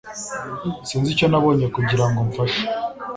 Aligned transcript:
Sinzi 0.87 1.09
icyo 1.13 1.25
nakora 1.27 1.67
kugirango 1.75 2.19
mfashe 2.29 2.63